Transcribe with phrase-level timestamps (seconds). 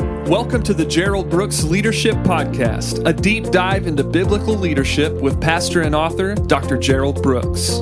[0.00, 5.82] Welcome to the Gerald Brooks Leadership Podcast, a deep dive into biblical leadership with pastor
[5.82, 6.78] and author Dr.
[6.78, 7.80] Gerald Brooks.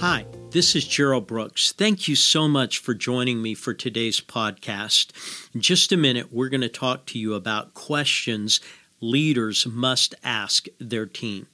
[0.00, 1.70] Hi, this is Gerald Brooks.
[1.70, 5.12] Thank you so much for joining me for today's podcast.
[5.54, 8.60] In just a minute, we're going to talk to you about questions
[9.00, 11.46] leaders must ask their team.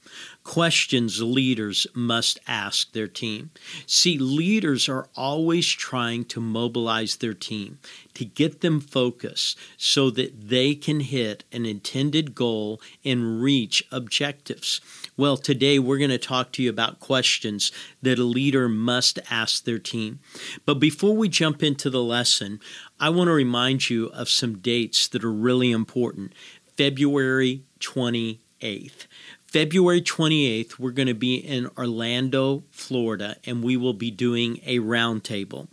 [0.44, 3.50] Questions leaders must ask their team.
[3.86, 7.78] See, leaders are always trying to mobilize their team,
[8.14, 14.80] to get them focused so that they can hit an intended goal and reach objectives.
[15.16, 17.70] Well, today we're going to talk to you about questions
[18.02, 20.18] that a leader must ask their team.
[20.66, 22.60] But before we jump into the lesson,
[22.98, 26.32] I want to remind you of some dates that are really important.
[26.76, 29.06] February 28th.
[29.52, 34.78] February 28th, we're going to be in Orlando, Florida, and we will be doing a
[34.78, 35.68] roundtable.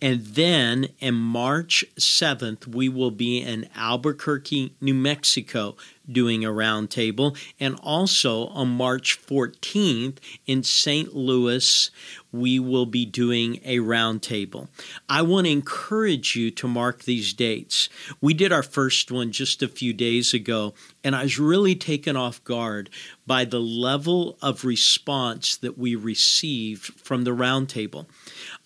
[0.00, 5.76] And then in March 7th, we will be in Albuquerque, New Mexico,
[6.10, 7.36] doing a roundtable.
[7.60, 10.16] And also on March 14th
[10.46, 11.14] in St.
[11.14, 11.90] Louis,
[12.32, 14.68] we will be doing a roundtable.
[15.08, 17.88] I want to encourage you to mark these dates.
[18.20, 22.16] We did our first one just a few days ago, and I was really taken
[22.16, 22.90] off guard
[23.26, 28.06] by the level of response that we received from the roundtable.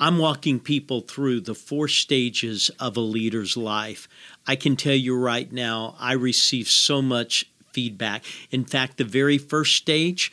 [0.01, 4.09] I'm walking people through the four stages of a leader's life.
[4.47, 8.25] I can tell you right now, I received so much feedback.
[8.51, 10.33] In fact, the very first stage,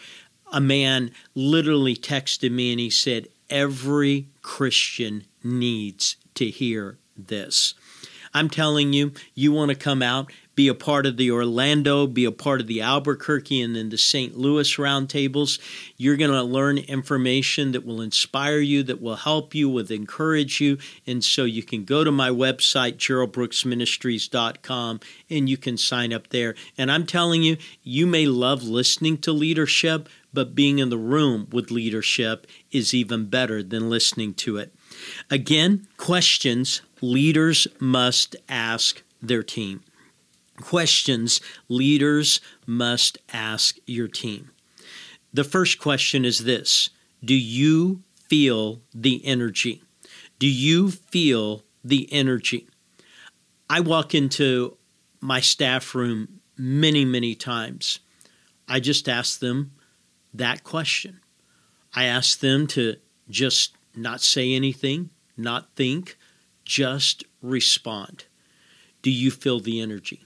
[0.52, 7.74] a man literally texted me and he said, Every Christian needs to hear this.
[8.34, 12.26] I'm telling you, you want to come out, be a part of the Orlando, be
[12.26, 14.38] a part of the Albuquerque, and then the St.
[14.38, 15.58] Louis roundtables.
[15.96, 20.60] You're going to learn information that will inspire you, that will help you, will encourage
[20.60, 20.78] you.
[21.08, 26.56] And so you can go to my website, geraldbrooksministries.com, and you can sign up there.
[26.78, 31.48] And I'm telling you, you may love listening to leadership, but being in the room
[31.52, 34.74] with leadership is even better than listening to it.
[35.30, 39.82] Again, questions leaders must ask their team.
[40.58, 44.52] Questions leaders must ask your team.
[45.34, 46.90] The first question is this
[47.24, 49.84] Do you feel the energy?
[50.38, 52.68] Do you feel the energy?
[53.70, 54.78] I walk into
[55.22, 58.00] my staff room many, many times.
[58.68, 59.72] I just ask them
[60.34, 61.20] that question.
[61.94, 62.98] I ask them to
[63.30, 66.18] just not say anything, not think,
[66.64, 68.26] just respond.
[69.02, 70.26] Do you feel the energy?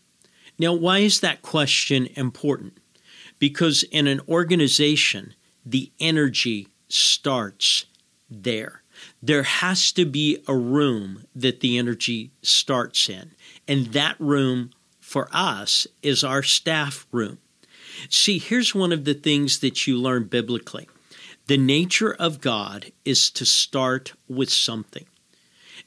[0.60, 2.78] Now, why is that question important?
[3.40, 7.86] Because in an organization, the energy starts
[8.30, 8.84] there.
[9.22, 13.32] There has to be a room that the energy starts in.
[13.68, 17.40] And that room for us is our staff room.
[18.10, 20.88] See, here's one of the things that you learn biblically
[21.48, 25.06] the nature of God is to start with something.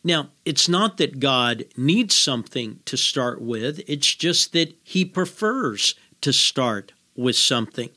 [0.05, 5.95] Now, it's not that God needs something to start with, it's just that He prefers
[6.21, 7.89] to start with something.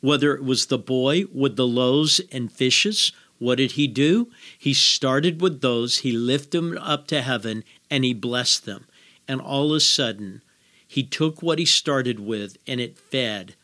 [0.00, 4.30] Whether it was the boy with the loaves and fishes, what did he do?
[4.58, 8.86] He started with those, he lifted them up to heaven, and he blessed them.
[9.28, 10.42] And all of a sudden,
[10.86, 13.54] he took what he started with and it fed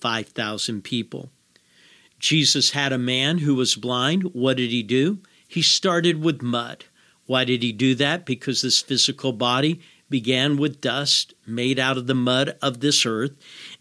[0.00, 1.30] 5,000 people.
[2.18, 4.22] Jesus had a man who was blind.
[4.34, 5.18] What did he do?
[5.46, 6.84] He started with mud.
[7.26, 8.24] Why did he do that?
[8.24, 13.32] Because this physical body began with dust made out of the mud of this earth,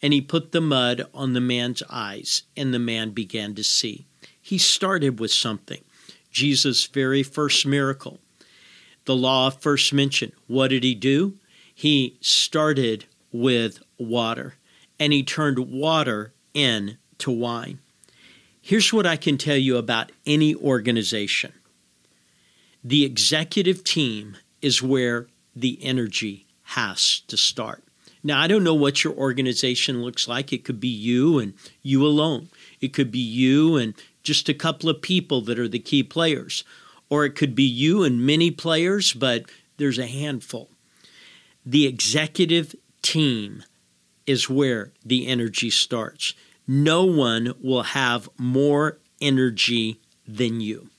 [0.01, 4.05] and he put the mud on the man's eyes, and the man began to see.
[4.41, 5.83] He started with something.
[6.31, 8.19] Jesus' very first miracle.
[9.05, 10.31] The law first mention.
[10.47, 11.37] What did he do?
[11.81, 14.53] He started with water
[14.99, 17.79] and he turned water into wine.
[18.61, 21.53] Here's what I can tell you about any organization
[22.83, 25.25] the executive team is where
[25.55, 26.45] the energy
[26.77, 27.83] has to start.
[28.23, 30.53] Now, I don't know what your organization looks like.
[30.53, 34.87] It could be you and you alone, it could be you and just a couple
[34.87, 36.63] of people that are the key players,
[37.09, 39.45] or it could be you and many players, but
[39.77, 40.69] there's a handful.
[41.65, 43.63] The executive team
[44.25, 46.33] is where the energy starts.
[46.67, 50.89] No one will have more energy than you.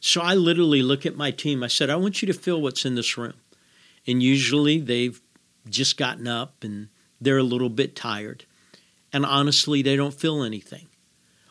[0.00, 1.62] So I literally look at my team.
[1.62, 3.34] I said, I want you to feel what's in this room.
[4.06, 5.20] And usually they've
[5.68, 6.88] just gotten up and
[7.20, 8.44] they're a little bit tired.
[9.12, 10.86] And honestly, they don't feel anything.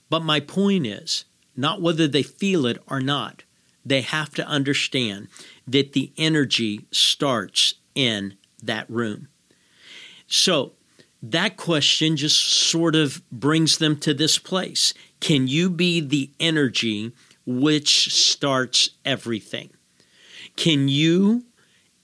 [0.09, 1.25] But my point is
[1.55, 3.43] not whether they feel it or not.
[3.85, 5.27] they have to understand
[5.67, 9.29] that the energy starts in that room.
[10.27, 10.73] So,
[11.31, 14.93] that question just sort of brings them to this place.
[15.19, 17.13] Can you be the energy
[17.45, 19.71] which starts everything?
[20.55, 21.45] Can you,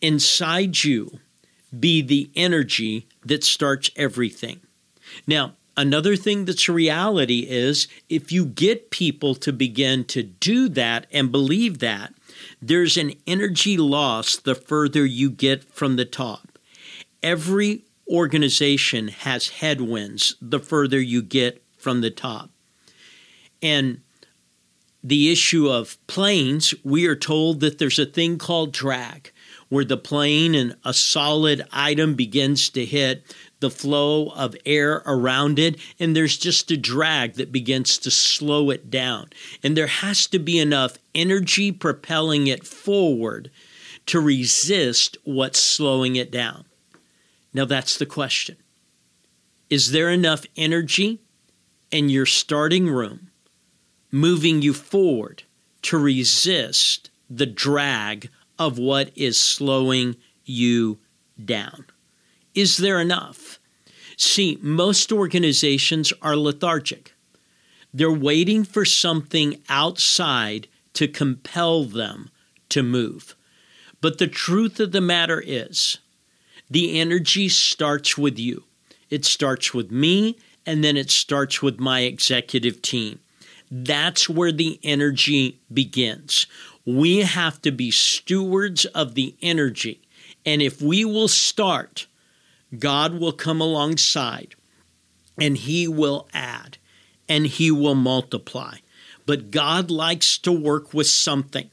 [0.01, 1.19] inside you,
[1.77, 4.61] be the energy that starts everything?
[5.27, 10.67] Now, another thing that's a reality is if you get people to begin to do
[10.69, 12.13] that and believe that,
[12.61, 16.59] there's an energy loss the further you get from the top.
[17.23, 22.51] Every organization has headwinds the further you get from the top.
[23.61, 24.01] And
[25.03, 29.31] the issue of planes, we are told that there's a thing called drag,
[29.71, 33.23] where the plane and a solid item begins to hit
[33.61, 38.69] the flow of air around it, and there's just a drag that begins to slow
[38.69, 39.29] it down.
[39.63, 43.49] And there has to be enough energy propelling it forward
[44.07, 46.65] to resist what's slowing it down.
[47.53, 48.57] Now, that's the question.
[49.69, 51.21] Is there enough energy
[51.91, 53.31] in your starting room
[54.11, 55.43] moving you forward
[55.83, 58.29] to resist the drag
[58.67, 60.15] of what is slowing
[60.45, 60.99] you
[61.43, 61.85] down?
[62.53, 63.59] Is there enough?
[64.17, 67.13] See, most organizations are lethargic.
[67.93, 72.29] They're waiting for something outside to compel them
[72.69, 73.35] to move.
[73.99, 75.97] But the truth of the matter is,
[76.69, 78.63] the energy starts with you.
[79.09, 83.19] It starts with me, and then it starts with my executive team.
[83.71, 86.45] That's where the energy begins.
[86.85, 90.01] We have to be stewards of the energy.
[90.45, 92.07] And if we will start,
[92.77, 94.55] God will come alongside
[95.39, 96.77] and He will add
[97.29, 98.77] and He will multiply.
[99.25, 101.69] But God likes to work with something.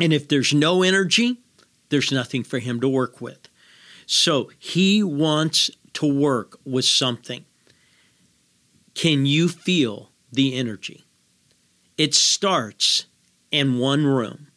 [0.00, 1.38] And if there's no energy,
[1.88, 3.48] there's nothing for Him to work with.
[4.06, 7.44] So he wants to work with something.
[8.94, 11.04] Can you feel the energy?
[11.98, 13.06] It starts
[13.56, 14.48] in one room,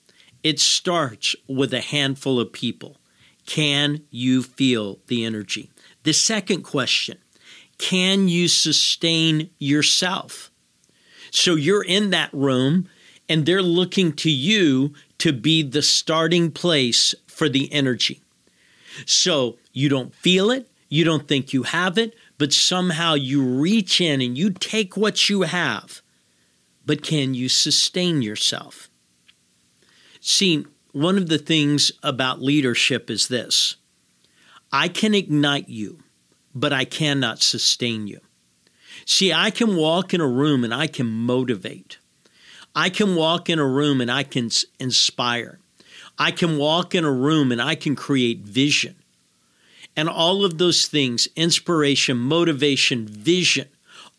[0.44, 2.98] it starts with a handful of people.
[3.46, 5.70] Can you feel the energy?
[6.04, 7.18] The second question
[7.78, 10.52] can you sustain yourself?
[11.32, 12.90] So you're in that room
[13.30, 18.22] and they're looking to you to be the starting place for the energy.
[19.06, 24.02] So you don't feel it, you don't think you have it, but somehow you reach
[24.02, 26.02] in and you take what you have.
[26.86, 28.89] But can you sustain yourself?
[30.20, 33.76] See, one of the things about leadership is this
[34.72, 36.00] I can ignite you,
[36.54, 38.20] but I cannot sustain you.
[39.06, 41.98] See, I can walk in a room and I can motivate.
[42.76, 44.50] I can walk in a room and I can
[44.80, 45.60] inspire.
[46.18, 48.96] I can walk in a room and I can create vision.
[49.96, 53.68] And all of those things inspiration, motivation, vision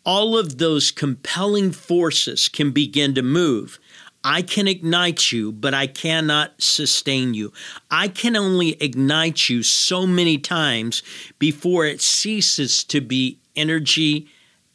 [0.05, 3.79] all of those compelling forces can begin to move.
[4.23, 7.51] I can ignite you, but I cannot sustain you.
[7.89, 11.01] I can only ignite you so many times
[11.39, 14.27] before it ceases to be energy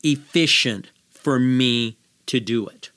[0.02, 1.96] efficient for me
[2.26, 2.90] to do it.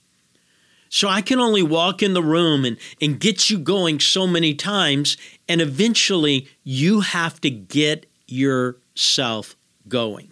[0.89, 4.55] So I can only walk in the room and, and get you going so many
[4.55, 9.55] times, and eventually you have to get yourself
[9.87, 10.31] going.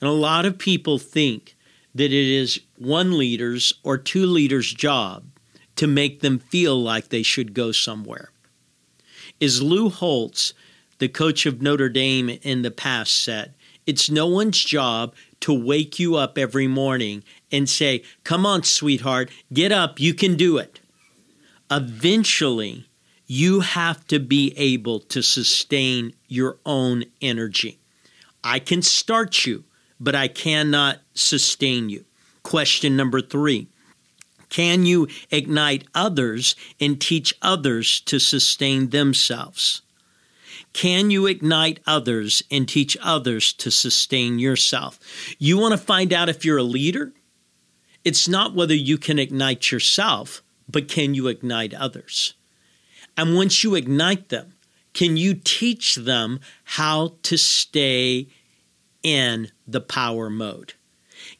[0.00, 1.56] And a lot of people think
[1.98, 5.24] that it is one leader's or two leaders' job
[5.76, 8.30] to make them feel like they should go somewhere.
[9.40, 10.54] As Lou Holtz,
[10.98, 13.54] the coach of Notre Dame in the past, said,
[13.86, 19.30] it's no one's job to wake you up every morning and say, Come on, sweetheart,
[19.52, 20.80] get up, you can do it.
[21.70, 22.86] Eventually,
[23.26, 27.78] you have to be able to sustain your own energy.
[28.44, 29.64] I can start you,
[30.00, 32.04] but I cannot sustain you.
[32.42, 33.68] Question number three
[34.48, 39.82] Can you ignite others and teach others to sustain themselves?
[40.72, 44.98] Can you ignite others and teach others to sustain yourself?
[45.38, 47.12] You want to find out if you're a leader?
[48.04, 52.34] It's not whether you can ignite yourself, but can you ignite others?
[53.16, 54.54] And once you ignite them,
[54.94, 58.28] can you teach them how to stay
[59.02, 60.74] in the power mode?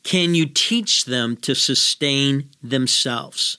[0.02, 3.58] Can you teach them to sustain themselves?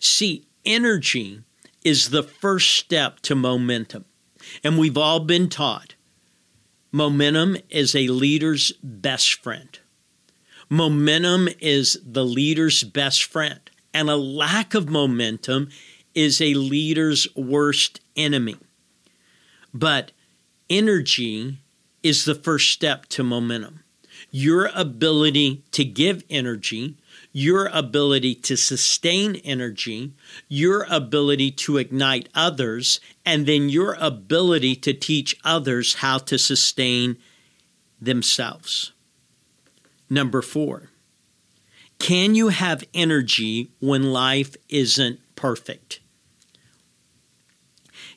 [0.00, 1.42] See, energy
[1.84, 4.06] is the first step to momentum.
[4.62, 5.94] And we've all been taught
[6.92, 9.80] momentum is a leader's best friend.
[10.68, 13.58] Momentum is the leader's best friend.
[13.92, 15.70] And a lack of momentum
[16.14, 18.56] is a leader's worst enemy.
[19.72, 20.12] But
[20.70, 21.58] energy
[22.04, 23.80] is the first step to momentum.
[24.30, 26.96] Your ability to give energy,
[27.32, 30.12] your ability to sustain energy,
[30.46, 37.16] your ability to ignite others, and then your ability to teach others how to sustain
[38.00, 38.92] themselves.
[40.10, 40.90] Number four,
[41.98, 46.00] can you have energy when life isn't perfect?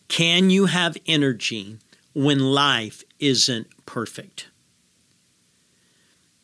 [0.08, 1.77] Can you have energy
[2.13, 4.50] when life isn't perfect?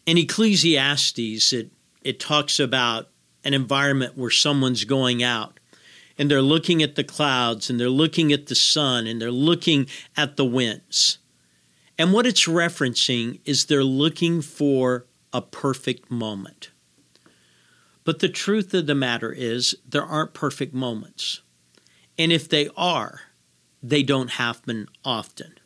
[0.08, 1.72] In Ecclesiastes, it,
[2.02, 3.10] it talks about
[3.44, 5.60] an environment where someone's going out
[6.18, 9.88] and they're looking at the clouds and they're looking at the sun and they're looking
[10.18, 11.20] at the winds.
[11.98, 16.72] And what it's referencing is they're looking for a perfect moment.
[18.04, 21.42] But the truth of the matter is, there aren't perfect moments.
[22.18, 23.22] And if they are,
[23.82, 25.60] they don't happen often.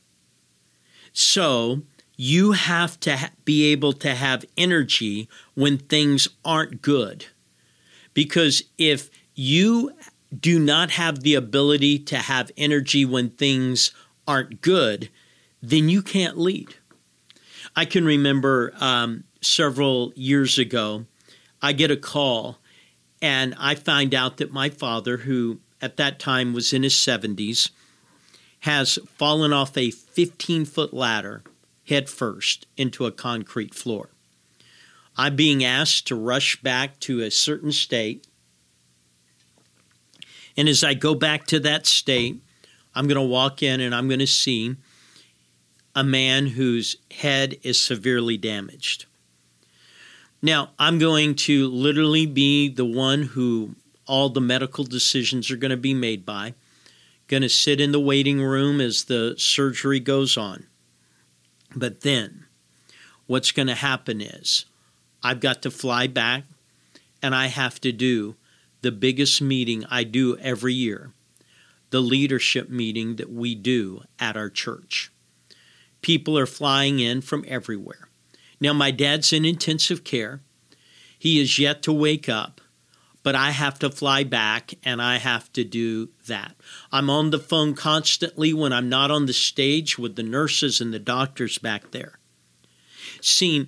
[1.20, 1.82] So
[2.16, 7.26] you have to ha- be able to have energy when things aren't good.
[8.14, 9.94] Because if you
[10.40, 13.90] do not have the ability to have energy when things
[14.28, 15.10] aren't good,
[15.60, 16.76] then you can't lead.
[17.76, 21.08] I can remember um, several years ago,
[21.64, 22.60] I get a call
[23.24, 27.72] and I find out that my father, who at that time was in his 70s,
[28.62, 31.44] has fallen off a 15 foot ladder
[31.88, 34.10] head first into a concrete floor.
[35.16, 38.28] I'm being asked to rush back to a certain state.
[40.56, 42.38] And as I go back to that state,
[42.94, 44.76] I'm going to walk in and I'm going to see
[45.96, 49.06] a man whose head is severely damaged.
[50.42, 55.72] Now, I'm going to literally be the one who all the medical decisions are going
[55.72, 56.54] to be made by
[57.28, 60.66] going to sit in the waiting room as the surgery goes on.
[61.76, 62.46] But then
[63.26, 64.66] what's going to happen is
[65.22, 66.44] I've got to fly back
[67.22, 68.36] and I have to do
[68.82, 71.12] the biggest meeting I do every year,
[71.90, 75.12] the leadership meeting that we do at our church.
[76.02, 78.08] People are flying in from everywhere.
[78.62, 80.42] Now, my dad's in intensive care.
[81.18, 82.62] He is yet to wake up
[83.28, 86.56] but I have to fly back and I have to do that.
[86.94, 90.94] I'm on the phone constantly when I'm not on the stage with the nurses and
[90.94, 92.20] the doctors back there.
[93.20, 93.68] See,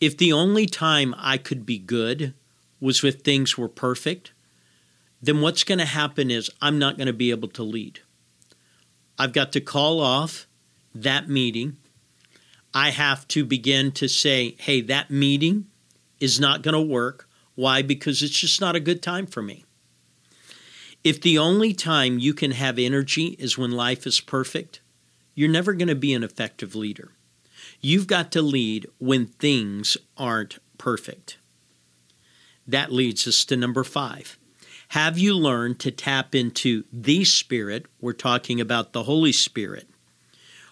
[0.00, 2.34] if the only time I could be good
[2.80, 4.32] was if things were perfect,
[5.22, 8.00] then what's going to happen is I'm not going to be able to lead.
[9.16, 10.48] I've got to call off
[10.92, 11.76] that meeting.
[12.74, 15.66] I have to begin to say, hey, that meeting
[16.18, 17.27] is not going to work.
[17.58, 17.82] Why?
[17.82, 19.64] Because it's just not a good time for me.
[21.02, 24.80] If the only time you can have energy is when life is perfect,
[25.34, 27.10] you're never going to be an effective leader.
[27.80, 31.38] You've got to lead when things aren't perfect.
[32.64, 34.38] That leads us to number five.
[34.90, 37.86] Have you learned to tap into the Spirit?
[38.00, 39.88] We're talking about the Holy Spirit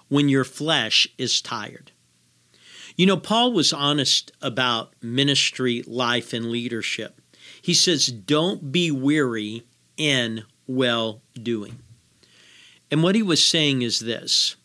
[0.07, 1.91] when your flesh is tired.
[2.97, 7.21] You know, Paul was honest about ministry, life, and leadership.
[7.61, 9.65] He says, Don't be weary
[9.97, 11.79] in well doing.
[12.91, 14.57] And what he was saying is this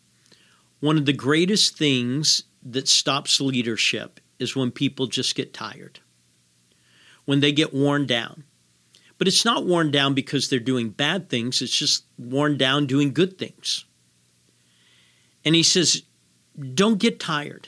[0.79, 5.99] one of the greatest things that stops leadership is when people just get tired,
[7.25, 8.43] when they get worn down.
[9.17, 13.13] But it's not worn down because they're doing bad things, it's just worn down doing
[13.13, 13.85] good things.
[15.43, 16.03] And he says,
[16.73, 17.67] don't get tired.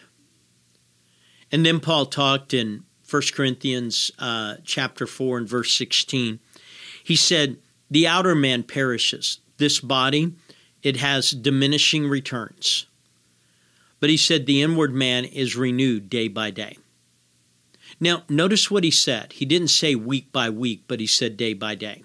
[1.54, 6.40] And then Paul talked in 1 Corinthians uh, chapter 4 and verse 16.
[7.04, 7.58] He said,
[7.92, 9.40] The outer man perishes.
[9.58, 10.34] This body,
[10.82, 12.88] it has diminishing returns.
[14.00, 16.80] But he said, The inward man is renewed day by day.
[18.00, 19.34] Now, notice what he said.
[19.34, 22.04] He didn't say week by week, but he said day by day.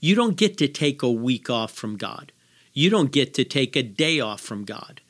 [0.00, 2.32] You don't get to take a week off from God.
[2.72, 5.00] You don't get to take a day off from God.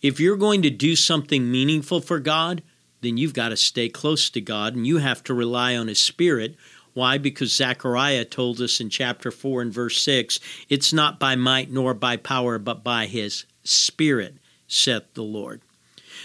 [0.00, 2.62] If you're going to do something meaningful for God,
[3.04, 6.00] then you've got to stay close to God and you have to rely on His
[6.00, 6.56] Spirit.
[6.92, 7.18] Why?
[7.18, 11.94] Because Zechariah told us in chapter 4 and verse 6 it's not by might nor
[11.94, 14.36] by power, but by His Spirit,
[14.68, 15.60] saith the Lord.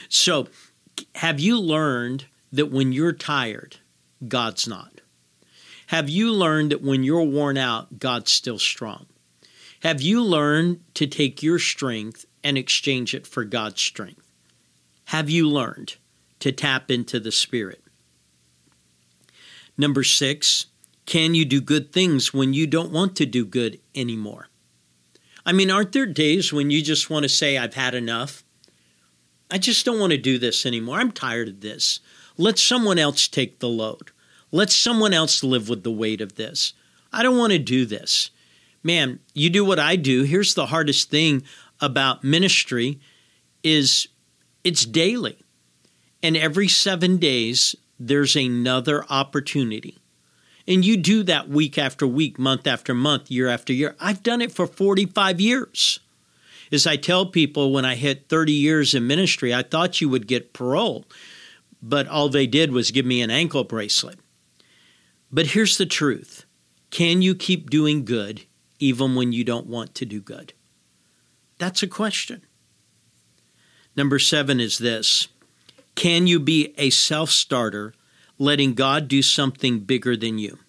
[0.07, 0.47] So,
[1.15, 3.77] have you learned that when you're tired,
[4.27, 5.01] God's not?
[5.87, 9.07] Have you learned that when you're worn out, God's still strong?
[9.81, 14.27] Have you learned to take your strength and exchange it for God's strength?
[15.05, 15.95] Have you learned?
[16.39, 17.83] To tap into the Spirit.
[19.77, 20.67] Number six,
[21.05, 24.49] Can you do good things when you don't want to do good anymore?
[25.43, 28.43] I mean, aren't there days when you just want to say, I've had enough?
[29.49, 30.99] I just don't want to do this anymore.
[30.99, 31.99] I'm tired of this.
[32.37, 34.11] Let someone else take the load.
[34.51, 36.73] Let someone else live with the weight of this.
[37.11, 38.29] I don't want to do this.
[38.83, 40.21] Man, you do what I do.
[40.21, 41.41] Here's the hardest thing
[41.81, 42.99] about ministry
[43.63, 44.07] is
[44.63, 45.41] it's daily.
[46.21, 49.97] And every 7 days there's another opportunity.
[50.67, 53.95] And you do that week after week, month after month, year after year.
[53.99, 55.99] I've done it for 45 years.
[56.71, 60.27] As I tell people when I hit 30 years in ministry, I thought you would
[60.27, 61.05] get parole,
[61.81, 64.19] but all they did was give me an ankle bracelet.
[65.31, 66.45] But here's the truth
[66.91, 68.43] can you keep doing good
[68.79, 70.53] even when you don't want to do good?
[71.57, 72.43] That's a question.
[73.95, 75.27] Number seven is this
[75.99, 77.93] Can you be a self starter
[78.37, 80.59] letting God do something bigger than you.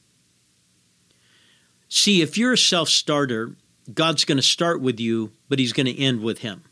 [1.88, 3.54] See, if you're a self starter,
[3.94, 6.64] God's going to start with you, but He's going to end with Him.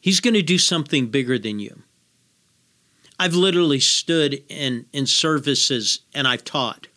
[0.00, 1.82] He's going to do something bigger than you.
[3.16, 6.88] I've literally stood in, in services and I've taught.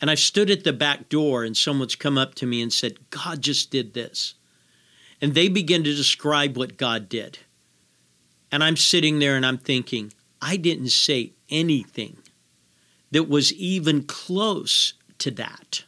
[0.00, 3.10] And I've stood at the back door and someone's come up to me and said,
[3.10, 4.34] God just did this.
[5.20, 7.38] And they begin to describe what God did.
[8.50, 12.18] And I'm sitting there and I'm thinking, I didn't say anything
[13.10, 15.84] that was even close to that.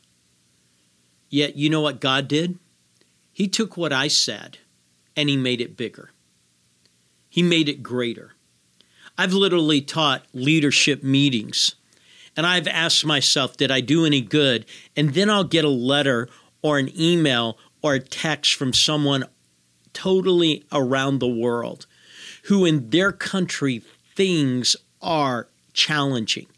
[1.28, 2.58] Yet, you know what God did?
[3.32, 4.58] He took what I said
[5.16, 6.10] and he made it bigger.
[7.28, 8.32] He made it greater.
[9.16, 11.76] I've literally taught leadership meetings
[12.36, 14.66] and I've asked myself, did I do any good?
[14.96, 16.28] And then I'll get a letter
[16.62, 19.24] or an email or a text from someone
[19.92, 21.86] totally around the world
[22.50, 23.80] who in their country
[24.16, 26.48] things are challenging.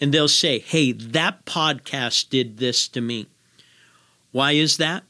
[0.00, 3.26] And they'll say, hey, that podcast did this to me.
[4.32, 5.04] Why is that?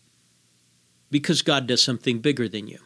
[1.12, 2.80] Because God does something bigger than you.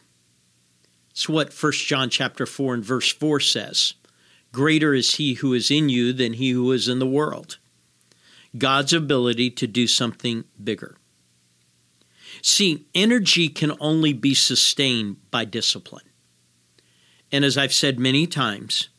[1.09, 3.95] It's what 1 John chapter 4 and verse 4 says.
[4.51, 7.57] Greater is he who is in you than he who is in the world.
[8.55, 10.95] God's ability to do something bigger.
[12.43, 16.05] See, energy can only be sustained by discipline.
[17.31, 18.89] And as I've said many times,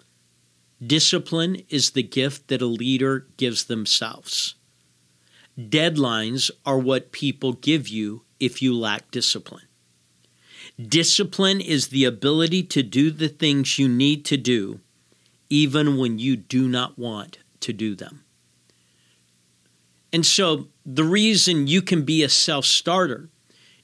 [0.84, 4.54] discipline is the gift that a leader gives themselves.
[5.58, 9.66] Deadlines are what people give you if you lack discipline.
[10.80, 14.80] Discipline is the ability to do the things you need to do
[15.50, 18.24] even when you do not want to do them.
[20.10, 23.28] And so the reason you can be a self starter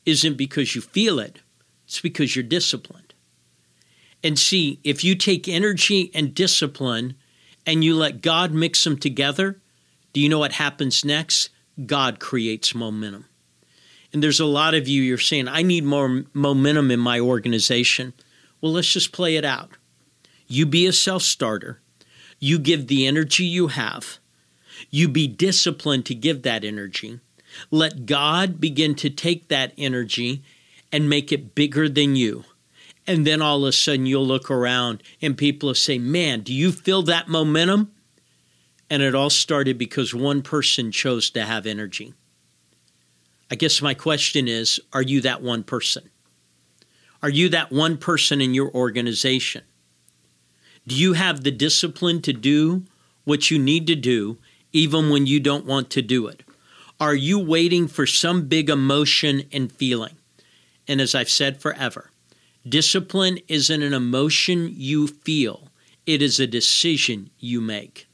[0.07, 1.41] isn't because you feel it,
[1.87, 3.08] it's because you're disciplined.
[4.23, 7.15] And see, if you take energy and discipline
[7.67, 9.61] and you let God mix them together,
[10.13, 11.51] do you know what happens next?
[11.87, 13.27] God creates momentum.
[14.13, 18.15] And there's a lot of you, you're saying, I need more momentum in my organization.
[18.61, 19.71] Well, let's just play it out.
[20.47, 21.81] You be a self starter,
[22.41, 24.19] you give the energy you have,
[24.91, 27.21] you be disciplined to give that energy.
[27.71, 30.43] Let God begin to take that energy
[30.91, 32.45] and make it bigger than you.
[33.09, 36.53] And then all of a sudden you'll look around and people will say, Man, do
[36.53, 37.91] you feel that momentum?
[38.91, 42.13] And it all started because one person chose to have energy.
[43.51, 46.11] I guess my question is Are you that one person?
[47.23, 49.65] Are you that one person in your organization?
[50.87, 52.85] Do you have the discipline to do
[53.25, 54.37] what you need to do
[54.73, 56.43] even when you don't want to do it?
[57.01, 60.17] Are you waiting for some big emotion and feeling?
[60.87, 62.11] And as I've said forever,
[62.69, 65.69] Discipline isn't an emotion you feel,
[66.07, 68.09] it is a decision you make.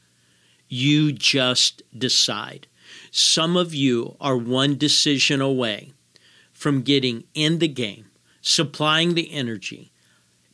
[0.69, 2.67] You just decide.
[3.11, 5.93] Some of you are one decision away
[6.53, 8.07] from getting in the game,
[8.41, 9.93] supplying the energy,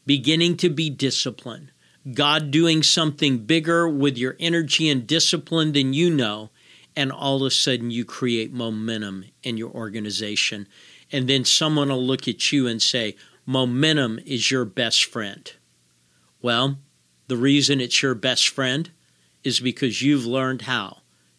[0.07, 1.73] beginning to be disciplined,
[2.13, 6.51] God doing something bigger with your energy and discipline than you know,
[6.97, 10.67] and all of a sudden you create momentum in your organization.
[11.13, 15.53] And then someone will look at you and say, momentum is your best friend.
[16.43, 16.79] Well,
[17.29, 18.91] the reason it's your best friend
[19.45, 20.99] is because you've learned how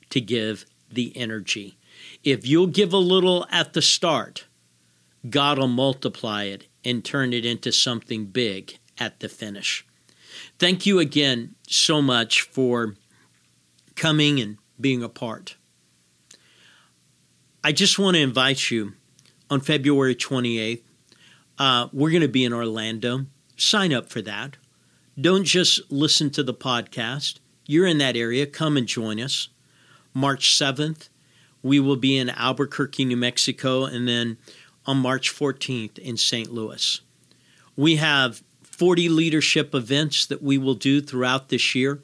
[0.09, 1.77] to give the energy.
[2.23, 4.45] If you'll give a little at the start,
[5.29, 9.85] God will multiply it and turn it into something big at the finish.
[10.59, 12.95] Thank you again so much for
[13.95, 15.55] coming and being a part.
[17.63, 18.93] I just want to invite you
[19.49, 20.81] on February 28th
[21.57, 23.25] uh, we're going to be in Orlando.
[23.57, 24.57] Sign up for that.
[25.19, 27.39] Don't just listen to the podcast.
[27.65, 28.45] You're in that area.
[28.45, 29.49] Come and join us.
[30.13, 31.09] March 7th,
[31.61, 34.37] we will be in Albuquerque, New Mexico, and then
[34.85, 36.51] on March 14th in St.
[36.51, 37.01] Louis.
[37.75, 42.01] We have 40 leadership events that we will do throughout this year.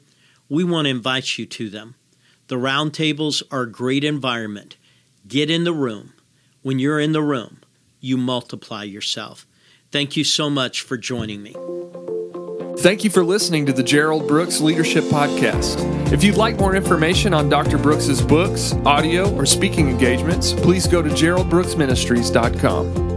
[0.48, 1.96] We want to invite you to them.
[2.46, 4.76] The roundtables are a great environment.
[5.26, 6.14] Get in the room.
[6.62, 7.57] When you're in the room,
[8.00, 9.46] you multiply yourself.
[9.90, 11.54] Thank you so much for joining me.
[12.78, 16.12] Thank you for listening to the Gerald Brooks Leadership Podcast.
[16.12, 17.76] If you'd like more information on Dr.
[17.76, 23.07] Brooks's books, audio, or speaking engagements, please go to geraldbrooksministries.com.